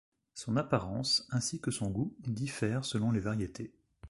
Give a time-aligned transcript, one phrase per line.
[0.33, 3.71] Son apparence, ainsi que son goût, diffèrent selon les variétés.